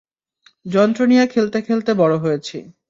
[0.65, 2.57] যন্ত্র নিয়ে খেলতে খেলতে বড় হয়েছি!